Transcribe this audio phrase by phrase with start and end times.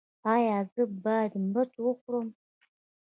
[0.33, 2.27] ایا زه باید مرچ وخورم؟